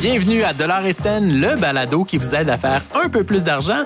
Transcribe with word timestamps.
Bienvenue 0.00 0.42
à 0.42 0.52
Dollar 0.52 0.84
et 0.84 0.92
Scène, 0.92 1.40
le 1.40 1.56
balado 1.56 2.04
qui 2.04 2.18
vous 2.18 2.34
aide 2.34 2.48
à 2.48 2.56
faire 2.56 2.82
un 2.94 3.08
peu 3.08 3.22
plus 3.22 3.44
d'argent 3.44 3.84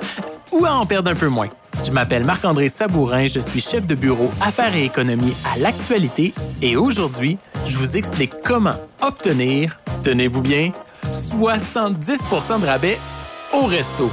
ou 0.51 0.65
à 0.65 0.73
en 0.73 0.87
perdre 0.87 1.11
un 1.11 1.15
peu 1.15 1.29
moins. 1.29 1.49
Je 1.85 1.93
m'appelle 1.93 2.25
Marc-André 2.25 2.69
Sabourin, 2.69 3.27
je 3.27 3.41
suis 3.41 3.61
chef 3.61 3.87
de 3.87 3.95
bureau 3.95 4.31
Affaires 4.41 4.75
et 4.75 4.85
économie 4.85 5.35
à 5.53 5.59
l'actualité 5.59 6.33
et 6.63 6.77
aujourd'hui, 6.77 7.39
je 7.67 7.77
vous 7.77 7.97
explique 7.97 8.33
comment 8.43 8.77
obtenir, 9.03 9.79
tenez-vous 10.03 10.43
bien, 10.43 10.73
70% 11.13 12.61
de 12.61 12.67
rabais 12.67 12.99
au 13.53 13.67
resto. 13.67 14.11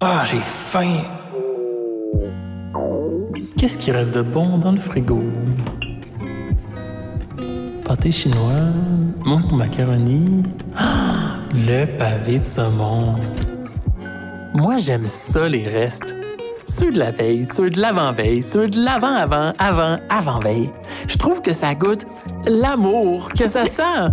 Ah, 0.00 0.22
j'ai 0.30 0.38
faim. 0.38 1.00
Qu'est-ce 3.56 3.76
qui 3.76 3.90
reste 3.90 4.14
de 4.14 4.22
bon 4.22 4.56
dans 4.58 4.70
le 4.70 4.78
frigo? 4.78 5.20
Pâté 7.84 8.12
chinois, 8.12 8.70
mon 9.24 9.40
macaroni, 9.56 10.44
ah, 10.76 11.38
le 11.52 11.84
pavé 11.96 12.38
de 12.38 12.44
saumon. 12.44 13.16
Moi, 14.54 14.76
j'aime 14.76 15.04
ça, 15.04 15.48
les 15.48 15.66
restes. 15.66 16.14
Ceux 16.64 16.92
de 16.92 16.98
la 17.00 17.10
veille, 17.10 17.44
ceux 17.44 17.68
de 17.68 17.80
l'avant-veille, 17.80 18.40
ceux 18.40 18.68
de 18.68 18.78
l'avant-avant, 18.78 19.52
avant, 19.58 19.96
avant-veille. 20.10 20.70
Je 21.08 21.16
trouve 21.16 21.42
que 21.42 21.52
ça 21.52 21.74
goûte 21.74 22.06
l'amour, 22.44 23.30
que 23.32 23.48
ça 23.48 23.64
sent. 23.64 24.12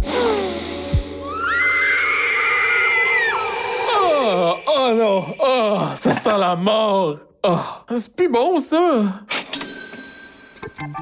Oh, 4.28 4.56
oh 4.68 4.94
non, 4.98 5.24
oh, 5.40 5.80
ça 5.96 6.16
sent 6.16 6.38
la 6.40 6.56
mort. 6.56 7.18
Oh, 7.44 7.58
c'est 7.96 8.16
plus 8.16 8.28
bon, 8.28 8.58
ça. 8.58 9.04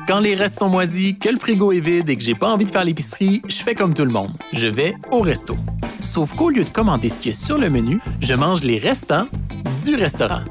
Quand 0.09 0.19
les 0.19 0.35
restes 0.35 0.59
sont 0.59 0.67
moisis, 0.67 1.17
que 1.17 1.29
le 1.29 1.37
frigo 1.37 1.71
est 1.71 1.79
vide 1.79 2.09
et 2.09 2.17
que 2.17 2.21
j'ai 2.21 2.35
pas 2.35 2.49
envie 2.51 2.65
de 2.65 2.71
faire 2.71 2.83
l'épicerie, 2.83 3.41
je 3.47 3.55
fais 3.55 3.75
comme 3.75 3.93
tout 3.93 4.03
le 4.03 4.11
monde. 4.11 4.31
Je 4.51 4.67
vais 4.67 4.95
au 5.09 5.21
resto. 5.21 5.55
Sauf 6.01 6.35
qu'au 6.35 6.49
lieu 6.49 6.65
de 6.65 6.69
commander 6.69 7.07
ce 7.07 7.17
qu'il 7.17 7.31
y 7.31 7.33
a 7.33 7.37
sur 7.37 7.57
le 7.57 7.69
menu, 7.69 8.01
je 8.19 8.33
mange 8.33 8.61
les 8.63 8.77
restants 8.77 9.27
du 9.85 9.95
restaurant. 9.95 10.43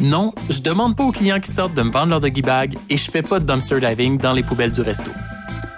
Non, 0.00 0.32
je 0.50 0.60
demande 0.60 0.96
pas 0.96 1.04
aux 1.04 1.12
clients 1.12 1.38
qui 1.38 1.52
sortent 1.52 1.74
de 1.74 1.82
me 1.82 1.92
vendre 1.92 2.08
leur 2.08 2.20
doggy 2.20 2.42
bag 2.42 2.76
et 2.90 2.96
je 2.96 3.08
fais 3.08 3.22
pas 3.22 3.38
de 3.38 3.44
dumpster 3.44 3.78
diving 3.78 4.18
dans 4.18 4.32
les 4.32 4.42
poubelles 4.42 4.72
du 4.72 4.80
resto. 4.80 5.12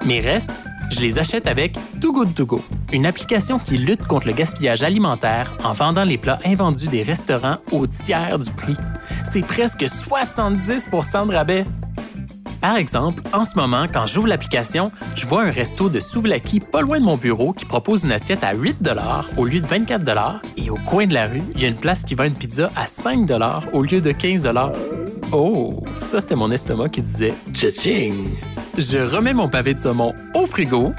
Mes 0.06 0.20
restes, 0.20 0.52
je 0.91 1.00
les 1.00 1.19
achète 1.19 1.46
avec 1.46 1.77
Too 2.00 2.12
Good 2.12 2.34
To 2.34 2.60
une 2.92 3.06
application 3.06 3.58
qui 3.58 3.78
lutte 3.78 4.06
contre 4.06 4.27
le 4.27 4.33
gaspillage 4.33 4.83
alimentaire 4.83 5.56
en 5.64 5.72
vendant 5.72 6.05
les 6.05 6.19
plats 6.19 6.38
invendus 6.44 6.88
des 6.88 7.02
restaurants 7.02 7.58
au 7.72 7.86
tiers 7.86 8.38
du 8.38 8.50
prix. 8.50 8.77
C'est 9.24 9.44
presque 9.44 9.83
70% 9.83 11.28
de 11.28 11.34
rabais. 11.34 11.64
Par 12.61 12.77
exemple, 12.77 13.22
en 13.33 13.44
ce 13.44 13.56
moment, 13.56 13.86
quand 13.91 14.06
j'ouvre 14.06 14.28
l'application, 14.28 14.92
je 15.14 15.27
vois 15.27 15.44
un 15.44 15.50
resto 15.50 15.88
de 15.88 15.98
souvlaki 15.98 16.61
pas 16.61 16.83
loin 16.83 16.98
de 17.00 17.05
mon 17.05 17.16
bureau 17.16 17.52
qui 17.52 17.64
propose 17.64 18.05
une 18.05 18.12
assiette 18.12 18.44
à 18.44 18.55
8 18.55 18.77
au 19.38 19.44
lieu 19.46 19.61
de 19.61 19.66
24 19.66 20.42
et 20.58 20.68
au 20.68 20.77
coin 20.77 21.06
de 21.06 21.14
la 21.14 21.27
rue, 21.27 21.42
il 21.55 21.62
y 21.62 21.64
a 21.64 21.68
une 21.68 21.77
place 21.77 22.05
qui 22.05 22.14
vend 22.14 22.24
une 22.24 22.34
pizza 22.34 22.70
à 22.77 22.84
5 22.84 23.30
au 23.72 23.83
lieu 23.83 24.00
de 24.02 24.12
15 24.12 24.46
Oh, 25.33 25.84
ça 25.98 26.20
c'était 26.20 26.34
mon 26.34 26.50
estomac 26.50 26.89
qui 26.89 27.03
disait 27.03 27.34
Cha-ching! 27.53 28.31
Je 28.77 28.98
remets 28.98 29.33
mon 29.33 29.48
pavé 29.48 29.75
de 29.75 29.78
saumon 29.78 30.12
au 30.34 30.45
frigo 30.45 30.92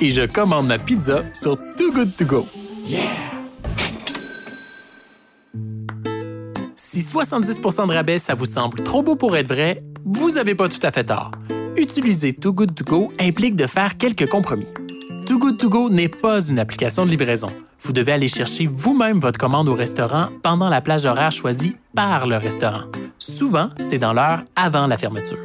et 0.00 0.10
je 0.10 0.22
commande 0.22 0.68
ma 0.68 0.78
pizza 0.78 1.24
sur 1.32 1.56
Too 1.76 1.90
Good 1.92 2.14
To 2.16 2.24
Go. 2.24 2.46
Yeah! 2.86 3.00
Si 6.76 7.00
70% 7.00 7.88
de 7.88 7.92
rabais, 7.92 8.18
ça 8.20 8.34
vous 8.34 8.46
semble 8.46 8.82
trop 8.84 9.02
beau 9.02 9.16
pour 9.16 9.36
être 9.36 9.48
vrai, 9.48 9.82
vous 10.04 10.30
n'avez 10.30 10.54
pas 10.54 10.68
tout 10.68 10.84
à 10.84 10.92
fait 10.92 11.04
tort. 11.04 11.32
Utiliser 11.76 12.34
Too 12.34 12.52
Good 12.52 12.74
To 12.76 12.84
Go 12.84 13.12
implique 13.18 13.56
de 13.56 13.66
faire 13.66 13.96
quelques 13.96 14.28
compromis. 14.28 14.68
Too 15.26 15.40
Good 15.40 15.58
To 15.58 15.68
Go 15.68 15.90
n'est 15.90 16.08
pas 16.08 16.40
une 16.40 16.60
application 16.60 17.04
de 17.04 17.10
livraison. 17.10 17.48
Vous 17.80 17.92
devez 17.92 18.12
aller 18.12 18.28
chercher 18.28 18.66
vous-même 18.66 19.20
votre 19.20 19.38
commande 19.38 19.68
au 19.68 19.74
restaurant 19.74 20.28
pendant 20.42 20.68
la 20.68 20.80
plage 20.80 21.04
horaire 21.04 21.32
choisie 21.32 21.76
par 21.94 22.26
le 22.26 22.36
restaurant. 22.36 22.84
Souvent, 23.18 23.70
c'est 23.78 23.98
dans 23.98 24.12
l'heure 24.12 24.42
avant 24.56 24.86
la 24.86 24.98
fermeture. 24.98 25.38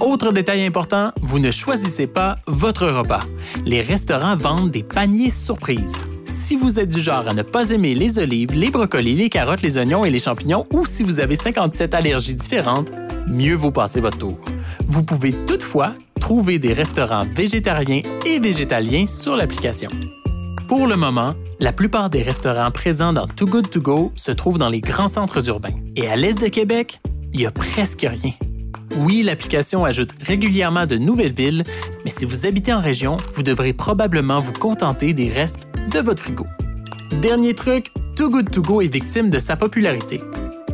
Autre 0.00 0.32
détail 0.32 0.66
important, 0.66 1.10
vous 1.22 1.38
ne 1.38 1.50
choisissez 1.50 2.06
pas 2.06 2.36
votre 2.46 2.86
repas. 2.86 3.24
Les 3.64 3.80
restaurants 3.80 4.36
vendent 4.36 4.70
des 4.70 4.82
paniers 4.82 5.30
surprises 5.30 6.06
si 6.46 6.54
vous 6.54 6.78
êtes 6.78 6.90
du 6.90 7.00
genre 7.00 7.26
à 7.26 7.34
ne 7.34 7.42
pas 7.42 7.70
aimer 7.70 7.92
les 7.96 8.20
olives, 8.20 8.52
les 8.52 8.70
brocolis, 8.70 9.16
les 9.16 9.28
carottes, 9.28 9.62
les 9.62 9.78
oignons 9.78 10.04
et 10.04 10.10
les 10.10 10.20
champignons, 10.20 10.64
ou 10.72 10.86
si 10.86 11.02
vous 11.02 11.18
avez 11.18 11.34
57 11.34 11.92
allergies 11.92 12.36
différentes, 12.36 12.92
mieux 13.26 13.56
vaut 13.56 13.72
passer 13.72 14.00
votre 14.00 14.18
tour. 14.18 14.38
Vous 14.86 15.02
pouvez 15.02 15.32
toutefois 15.32 15.94
trouver 16.20 16.60
des 16.60 16.72
restaurants 16.72 17.26
végétariens 17.34 18.02
et 18.24 18.38
végétaliens 18.38 19.06
sur 19.06 19.34
l'application. 19.34 19.90
Pour 20.68 20.88
le 20.88 20.96
moment, 20.96 21.34
la 21.60 21.72
plupart 21.72 22.10
des 22.10 22.22
restaurants 22.22 22.72
présents 22.72 23.12
dans 23.12 23.28
Too 23.28 23.46
Good 23.46 23.70
To 23.70 23.80
Go 23.80 24.12
se 24.16 24.32
trouvent 24.32 24.58
dans 24.58 24.68
les 24.68 24.80
grands 24.80 25.06
centres 25.06 25.48
urbains. 25.48 25.74
Et 25.94 26.08
à 26.08 26.16
l'est 26.16 26.40
de 26.40 26.48
Québec, 26.48 27.00
il 27.32 27.38
n'y 27.38 27.46
a 27.46 27.52
presque 27.52 28.00
rien. 28.00 28.32
Oui, 28.96 29.22
l'application 29.22 29.84
ajoute 29.84 30.10
régulièrement 30.20 30.86
de 30.86 30.96
nouvelles 30.96 31.34
villes, 31.34 31.62
mais 32.04 32.10
si 32.10 32.24
vous 32.24 32.46
habitez 32.46 32.72
en 32.72 32.80
région, 32.80 33.16
vous 33.36 33.44
devrez 33.44 33.74
probablement 33.74 34.40
vous 34.40 34.54
contenter 34.54 35.12
des 35.12 35.28
restes 35.28 35.68
de 35.92 36.00
votre 36.00 36.20
frigo. 36.20 36.46
Dernier 37.22 37.54
truc, 37.54 37.92
Too 38.16 38.28
Good 38.28 38.50
To 38.50 38.62
Go 38.62 38.80
est 38.80 38.92
victime 38.92 39.30
de 39.30 39.38
sa 39.38 39.54
popularité. 39.54 40.20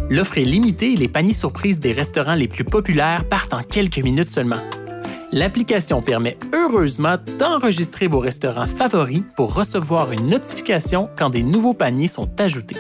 L'offre 0.09 0.39
est 0.39 0.45
limitée 0.45 0.95
et 0.95 0.97
les 0.97 1.09
paniers 1.09 1.35
surprises 1.35 1.81
des 1.81 1.93
restaurants 1.93 2.35
les 2.35 2.49
plus 2.49 2.65
populaires 2.65 3.29
partent 3.29 3.53
en 3.53 3.63
quelques 3.63 3.99
minutes 3.99 4.31
seulement. 4.31 4.57
L'application 5.33 6.03
permet 6.03 6.39
heureusement 6.53 7.17
d'enregistrer 7.39 8.07
vos 8.07 8.21
restaurants 8.21 8.67
favoris 8.67 9.23
pour 9.35 9.55
recevoir 9.55 10.13
une 10.13 10.29
notification 10.29 11.09
quand 11.17 11.31
des 11.31 11.43
nouveaux 11.43 11.75
paniers 11.75 12.09
sont 12.09 12.31
ajoutés. 12.39 12.77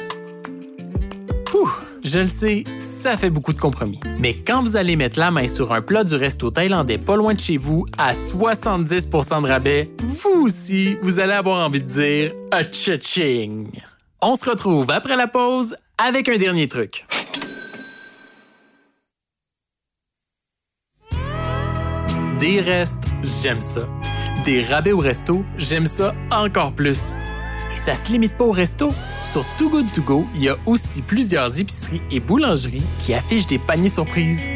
Je 2.04 2.18
le 2.18 2.26
sais, 2.26 2.64
ça 2.80 3.16
fait 3.16 3.30
beaucoup 3.30 3.52
de 3.52 3.58
compromis. 3.58 4.00
Mais 4.18 4.34
quand 4.34 4.60
vous 4.60 4.76
allez 4.76 4.96
mettre 4.96 5.18
la 5.18 5.30
main 5.30 5.46
sur 5.46 5.72
un 5.72 5.80
plat 5.80 6.04
du 6.04 6.14
resto 6.14 6.50
thaïlandais 6.50 6.98
pas 6.98 7.16
loin 7.16 7.32
de 7.32 7.41
chez 7.41 7.56
vous 7.56 7.86
à 7.96 8.12
70% 8.12 9.42
de 9.42 9.48
rabais, 9.48 9.91
vous 10.02 10.42
aussi, 10.42 10.98
vous 11.00 11.20
allez 11.20 11.32
avoir 11.32 11.64
envie 11.64 11.82
de 11.82 11.88
dire 11.88 12.32
a 12.50 12.64
ching 12.64 13.80
On 14.20 14.34
se 14.34 14.50
retrouve 14.50 14.91
après 14.91 15.16
la 15.16 15.28
pause 15.28 15.76
avec 15.96 16.28
un 16.28 16.36
dernier 16.36 16.68
truc. 16.68 17.06
Des 22.42 22.60
restes, 22.60 23.04
j'aime 23.22 23.60
ça. 23.60 23.82
Des 24.44 24.62
rabais 24.62 24.91
au 24.91 24.98
resto, 24.98 25.44
j'aime 25.56 25.86
ça 25.86 26.12
encore 26.32 26.72
plus. 26.72 27.14
Et 27.72 27.76
ça 27.76 27.94
se 27.94 28.10
limite 28.10 28.36
pas 28.36 28.42
au 28.42 28.50
resto. 28.50 28.88
Sur 29.22 29.47
Too 29.56 29.70
Good 29.70 29.92
To 29.92 30.03
Go, 30.03 30.26
il 30.34 30.42
y 30.42 30.48
a 30.48 30.56
aussi 30.66 31.03
plusieurs 31.03 31.60
épiceries 31.60 32.03
et 32.10 32.19
boulangeries 32.19 32.82
qui 32.98 33.14
affichent 33.14 33.47
des 33.47 33.60
paniers 33.60 33.91
surprises. 33.91 34.50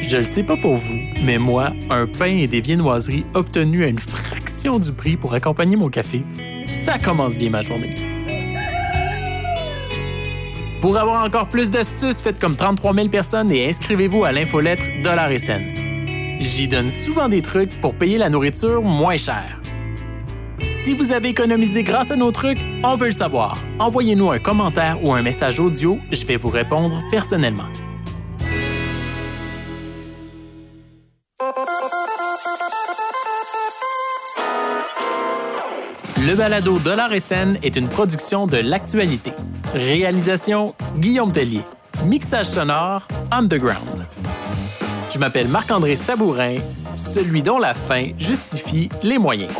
Je 0.00 0.16
le 0.16 0.24
sais 0.24 0.42
pas 0.42 0.56
pour 0.56 0.74
vous, 0.78 0.96
mais 1.24 1.38
moi, 1.38 1.70
un 1.90 2.08
pain 2.08 2.36
et 2.36 2.48
des 2.48 2.60
viennoiseries 2.60 3.24
obtenus 3.34 3.84
à 3.84 3.86
une 3.86 4.00
fraction 4.00 4.80
du 4.80 4.90
prix 4.90 5.16
pour 5.16 5.32
accompagner 5.32 5.76
mon 5.76 5.90
café, 5.90 6.24
ça 6.66 6.98
commence 6.98 7.36
bien 7.36 7.50
ma 7.50 7.62
journée. 7.62 7.94
Pour 10.80 10.98
avoir 10.98 11.24
encore 11.24 11.48
plus 11.48 11.70
d'astuces, 11.70 12.20
faites 12.20 12.40
comme 12.40 12.56
33 12.56 12.94
000 12.94 13.08
personnes 13.10 13.52
et 13.52 13.68
inscrivez-vous 13.68 14.24
à 14.24 14.32
l'infolettre 14.32 14.82
Dollar 15.04 15.30
et. 15.30 15.79
J'y 16.40 16.66
donne 16.68 16.88
souvent 16.88 17.28
des 17.28 17.42
trucs 17.42 17.78
pour 17.82 17.94
payer 17.94 18.16
la 18.16 18.30
nourriture 18.30 18.80
moins 18.82 19.18
cher. 19.18 19.60
Si 20.62 20.94
vous 20.94 21.12
avez 21.12 21.28
économisé 21.28 21.82
grâce 21.82 22.10
à 22.10 22.16
nos 22.16 22.32
trucs, 22.32 22.58
on 22.82 22.96
veut 22.96 23.08
le 23.08 23.12
savoir. 23.12 23.58
Envoyez-nous 23.78 24.30
un 24.30 24.38
commentaire 24.38 25.04
ou 25.04 25.12
un 25.12 25.20
message 25.20 25.60
audio, 25.60 25.98
je 26.10 26.24
vais 26.24 26.38
vous 26.38 26.48
répondre 26.48 27.02
personnellement. 27.10 27.68
Le 36.26 36.34
balado 36.34 36.78
Dollar 36.78 37.12
et 37.12 37.20
est 37.62 37.76
une 37.76 37.88
production 37.88 38.46
de 38.46 38.56
l'actualité. 38.56 39.32
Réalisation 39.74 40.74
Guillaume 40.96 41.32
Tellier. 41.32 41.64
Mixage 42.06 42.46
sonore 42.46 43.06
Underground. 43.30 43.99
Je 45.12 45.18
m'appelle 45.18 45.48
Marc-André 45.48 45.96
Sabourin, 45.96 46.58
celui 46.94 47.42
dont 47.42 47.58
la 47.58 47.74
fin 47.74 48.10
justifie 48.16 48.88
les 49.02 49.18
moyens. 49.18 49.52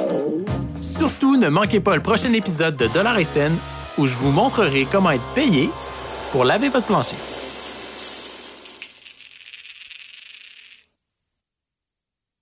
Surtout, 0.81 1.37
ne 1.37 1.49
manquez 1.49 1.81
pas 1.81 1.97
le 1.97 2.02
prochain 2.02 2.32
épisode 2.32 2.76
de 2.76 2.87
Dollar 2.87 3.19
et 3.19 3.25
Scène 3.25 3.56
où 3.99 4.06
je 4.06 4.17
vous 4.17 4.31
montrerai 4.31 4.87
comment 4.91 5.11
être 5.11 5.35
payé 5.35 5.69
pour 6.31 6.44
laver 6.44 6.69
votre 6.69 6.87
plancher. 6.87 7.17